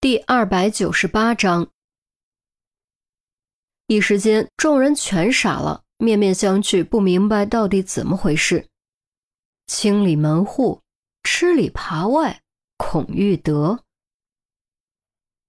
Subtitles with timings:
[0.00, 1.72] 第二百九十八章，
[3.88, 8.68] 一时间众人全傻了，面面相觑，不明白到底怎么回事。
[9.66, 10.82] 清理门户，
[11.24, 12.42] 吃里扒外，
[12.76, 13.82] 孔玉德，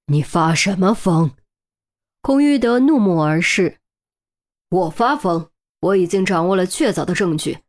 [0.07, 1.29] 你发什么疯？
[2.23, 3.77] 孔玉德怒目而视。
[4.71, 5.51] 我发疯？
[5.81, 7.59] 我已经掌握了确凿的证据，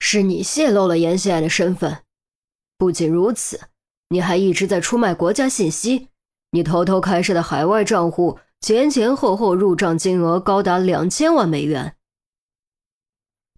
[0.00, 2.04] 是你泄露了严县的身份。
[2.78, 3.68] 不仅如此。
[4.08, 6.08] 你还一直在出卖国家信息，
[6.52, 11.96] 你偷偷开设的海外账户前前后后入账金额高达两千万美元。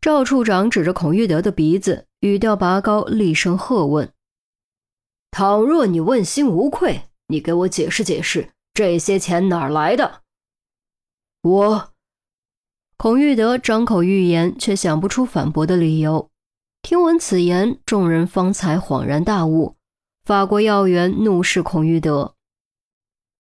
[0.01, 4.13] 赵处长指着孔玉德的鼻子，语调拔高，厉声喝问
[5.33, 10.23] ：“倘若你问心无愧，你给我解释解释，这些钱哪儿来的？”
[11.43, 11.91] 我，
[12.97, 16.31] 孔玉德张口欲言，却想不出反驳的理由。
[16.81, 19.78] 听闻此言，众人方才恍然大悟。
[20.29, 22.35] 法国要员怒视孔玉德：“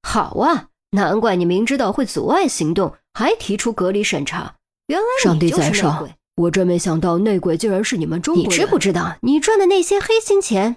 [0.09, 4.54] 好啊，难怪你明知道会阻碍行动，还提出隔离审查。
[4.87, 8.51] 原来上帝在上，我真没想到内鬼竟然是你们中国人。
[8.51, 10.77] 你知不知道，你赚的那些黑心钱，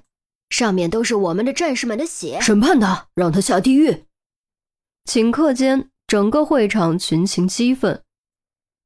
[0.50, 2.41] 上面都是我们的战士们的血。
[2.41, 4.03] 审判他，让他下地狱。”
[5.09, 8.03] 顷刻间，整个会场群情激愤。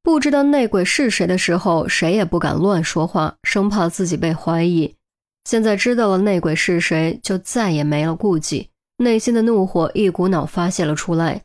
[0.00, 4.94] 不知道内鬼是谁的时候，谁也不敢乱说话，生怕自己被怀疑。
[5.46, 11.44] 现在知道了内鬼是谁，就再也没了顾忌，内心的怒火一股脑发泄了出来。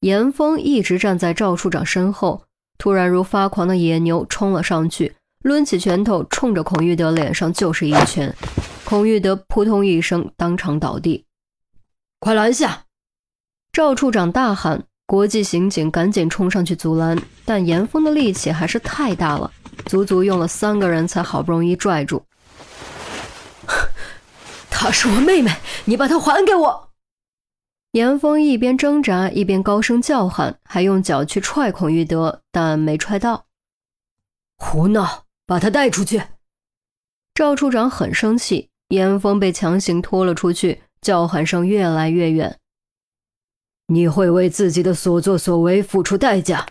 [0.00, 2.42] 严峰一直站在赵处长身后，
[2.76, 8.30] 突然如发狂的野牛冲了上去，抡起拳头冲着孔玉德脸上就是一拳。
[8.84, 11.24] 孔玉德扑通一声，当场倒地。
[12.20, 12.82] 快拦下！
[13.72, 19.50] 赵处长大喊，国际刑警赶紧冲上去阻拦，但严峰的力气还是太大了，
[19.86, 22.22] 足足用了三个人才好不容易拽住。
[24.84, 25.50] 她是我妹妹，
[25.86, 26.90] 你把她还给我！
[27.92, 33.46] 严峰一边挣扎一边高声叫喊，还用脚去踹孔玉德，但没踹到。
[34.58, 35.24] 胡闹！
[35.46, 36.22] 把他带出去！
[37.32, 42.58] 赵处长很生气，严峰被强行拖了出去，叫喊声越来越远。
[43.86, 46.66] 你会为自己的所作所为付出代价！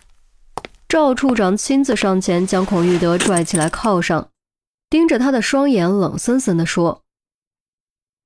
[0.88, 4.29] 赵处长亲自上前将孔玉德拽起来铐上，
[4.88, 7.03] 盯着他的双眼，冷森森地说。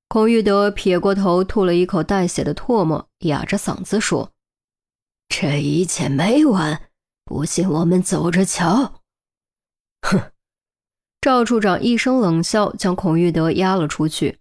[0.09, 4.31] 孔玉德撇过头，吐了一口带血的唾沫，哑着嗓子说
[5.27, 6.89] ：“这一切没完，
[7.25, 9.01] 不信我们走着瞧。”
[10.01, 10.31] 哼！
[11.19, 14.39] 赵处长一声冷笑，将孔玉德押了出去。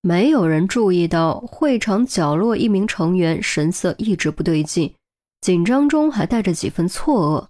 [0.00, 4.94] 没有人注意到会场角落一名成员神色一直不对劲，
[5.42, 7.48] 紧张中还带着几分错愕。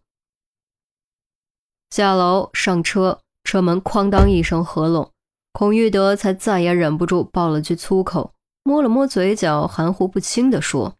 [1.90, 5.12] 下楼上车，车门哐当一声合拢。
[5.56, 10.98] 孔玉德才再也忍不住爆了句粗口，摸了摸嘴角，含糊不清地说：“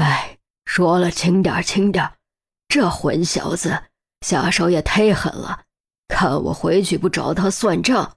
[0.00, 2.14] 哎，说了轻点轻点，
[2.68, 3.82] 这混小子
[4.22, 5.64] 下手也忒狠了，
[6.08, 8.16] 看我回去不找他算账。”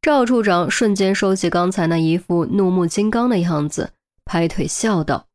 [0.00, 3.92] 赵处长瞬间收起刚才那一副怒目金刚的样子，
[4.24, 5.26] 拍腿笑道：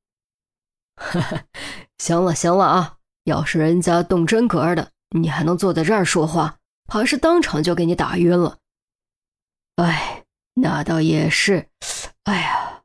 [1.99, 6.57] “行了行了啊，要是人家动真格的，你还能坐在这儿说话？”
[6.87, 8.57] 怕是当场就给你打晕了。
[9.75, 10.25] 哎，
[10.55, 11.69] 那倒也是。
[12.23, 12.83] 哎呀，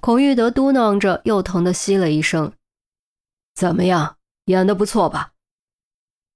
[0.00, 2.52] 孔玉德嘟囔着，又疼的吸了一声。
[3.54, 5.32] 怎么样，演的不错吧？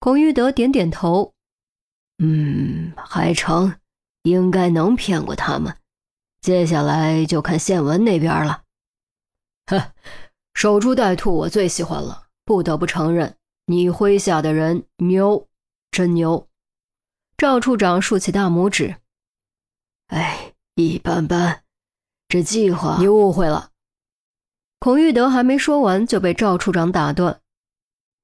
[0.00, 1.32] 孔玉德点点头。
[2.18, 3.76] 嗯，还成，
[4.24, 5.76] 应该能骗过他们。
[6.40, 8.64] 接下来就看县文那边了。
[9.66, 9.80] 哼，
[10.54, 12.26] 守株待兔，我最喜欢了。
[12.44, 15.48] 不得不承认，你麾下的人牛，
[15.92, 16.48] 真牛。
[17.36, 18.96] 赵处长竖起大拇指
[20.08, 21.64] ：“哎，一般般。
[22.28, 23.70] 这计划你误会了。”
[24.78, 27.40] 孔玉德还没说完，就被赵处长打断：“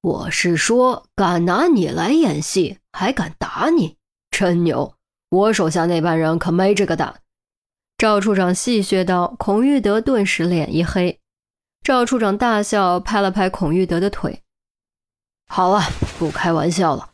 [0.02, 3.96] 我是说，敢拿你来演戏，还敢打你，
[4.30, 4.94] 真牛！
[5.30, 7.22] 我手下那帮人可没这个胆。”
[7.98, 9.34] 赵处长戏谑道。
[9.38, 11.20] 孔玉德顿时脸一黑。
[11.82, 14.42] 赵处长大笑，拍了拍孔玉德的腿
[15.46, 15.80] ：“好了，
[16.18, 17.12] 不开玩笑了。”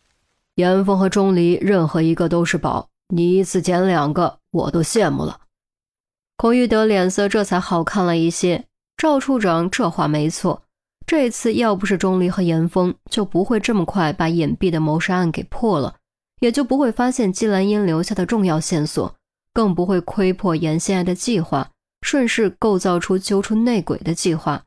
[0.57, 2.89] 严峰和钟离，任何一个都是宝。
[3.09, 5.41] 你一次捡两个，我都羡慕了。
[6.37, 8.65] 孔玉德脸色这才好看了一些。
[8.97, 10.63] 赵处长这话没错，
[11.07, 15.97] 这次要不是钟离和严峰，就不会这么快把隐蔽的谋杀案给破了，
[16.41, 19.15] 也就不会发现季兰英留下的重要线索，
[19.53, 21.73] 更不会窥破严心爱的计划，
[22.03, 24.63] 顺势构造出揪出内鬼的计划。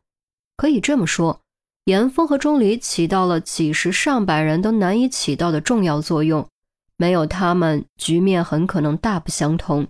[0.58, 1.40] 可以这么说。
[1.88, 6.46] 严峰和钟离起到了几十上百人都难以起到的重要作用，
[6.98, 9.88] 没有他们，局面很可能大不相同。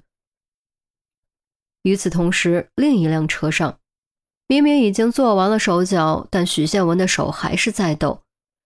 [1.81, 3.79] 与此同时，另一辆车上，
[4.45, 8.21] 明明已经做完了手脚，但许宪文的手还是在抖。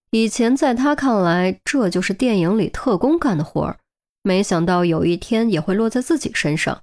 [0.09, 3.79] 以前在他看来，这就是电影里特工干的活儿，
[4.23, 6.81] 没想到有一天也会落在自己身上。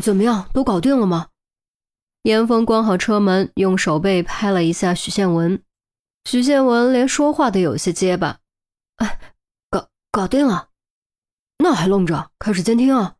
[0.00, 1.26] 怎么样，都搞定了吗？
[2.22, 5.62] 严峰关好车门，用手背拍了一下许宪文。
[6.24, 8.38] 许宪文连说话都有些结巴
[8.96, 9.18] ：“哎，
[9.70, 10.68] 搞搞定了，
[11.58, 12.30] 那还愣着？
[12.38, 13.14] 开始监听啊！”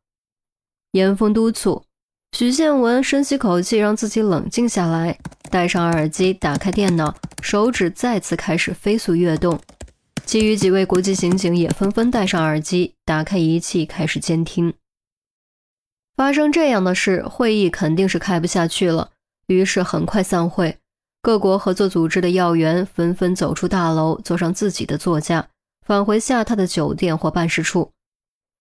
[0.93, 1.85] 严峰督促。
[2.33, 5.19] 许宪文深吸口气，让自己冷静下来，
[5.51, 9.59] 戴上耳机，打开电脑，手指再次开始飞速跃动。
[10.27, 14.75] 其余几位国际刑警也纷纷戴上耳机，打开仪器，开始监听。
[16.19, 19.13] 发生这样的事，会议肯定是开不下去了，
[19.47, 20.77] 于是很快散会。
[21.23, 25.49] 各国合作组织的要员纷纷走出大楼，坐上自己的座驾，
[25.87, 27.93] 返回下榻的酒店或办事处。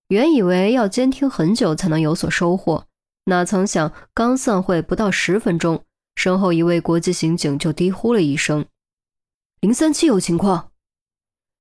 [0.09, 2.85] 原以为要监听很久才能有所收获，
[3.25, 5.83] 哪曾想刚散会不到十分钟，
[6.15, 8.67] 身后一位国际刑警就低呼了一声
[9.61, 10.69] ：“零三七有情况。”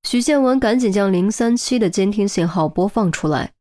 [0.07, 3.55] 许建文赶紧将零三七的监听信号播放出来。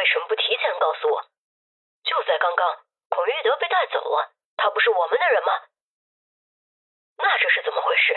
[0.00, 1.20] 为什么不提前告诉我？
[2.08, 2.64] 就在刚刚，
[3.12, 5.52] 孔玉德被带走了，他不是我们的人吗？
[7.20, 8.16] 那这是怎么回事？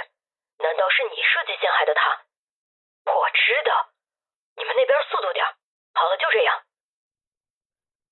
[0.63, 2.23] 难道是你设计陷害的他？
[3.11, 3.91] 我知道，
[4.55, 5.43] 你们那边速度点。
[5.91, 6.63] 好了，就这样。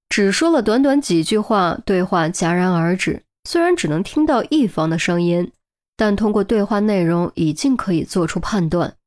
[0.10, 3.24] 只说了短短几句话，对话戛然而止。
[3.46, 5.54] 虽然只能听到一方的声音，
[5.96, 8.98] 但通过对话内容，已经可以做出判断。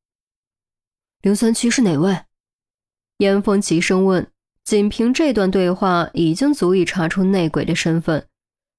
[1.20, 2.24] 零三七是哪位？
[3.18, 4.32] 严峰急声问。
[4.64, 8.24] 仅凭这段对话，已经足以查出内鬼的身份。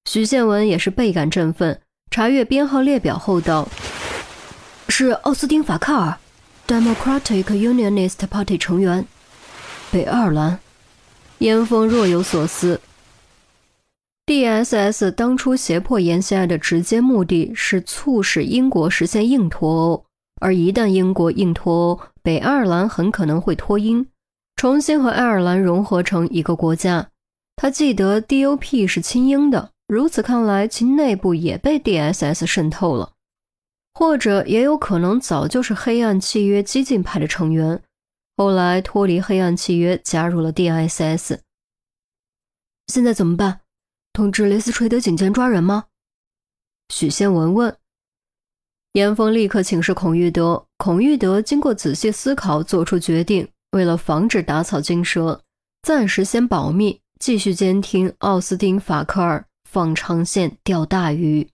[0.04, 1.80] 许宪文也是倍感振奋，
[2.10, 3.68] 查阅编号列表后道
[4.88, 6.18] ：“是奥斯汀·法卡尔
[6.66, 9.06] ，Democratic Unionist Party 成员，
[9.92, 10.58] 北爱尔兰。”
[11.38, 12.80] 严峰若有所思。
[14.24, 20.04] D.S.S 当初胁迫严希爱的直接目的是促使英国实现硬脱欧，
[20.40, 24.06] 而一旦英国硬脱欧，北爱尔兰很可能会脱英。
[24.56, 27.10] 重新和爱尔兰融合成一个国家。
[27.56, 33.12] 他记得 DOP 是亲英的，如此看来，其内部也被 DSS 渗透了，
[33.92, 37.82] 或者也有可能早就是黑暗契约激进派的成员，
[38.36, 41.38] 后来脱离黑暗契约，加入了 DSS。
[42.88, 43.60] 现在怎么办？
[44.12, 45.84] 通知雷斯垂德警监抓人吗？
[46.88, 47.76] 许仙文问。
[48.92, 53.48] 严峰立刻请示孔玉德，孔玉德经过仔细思考，做出决定。
[53.76, 55.42] 为了防止打草惊蛇，
[55.82, 61.46] 暂时先保密，继续监听奥斯汀·法克尔放长线钓大鱼。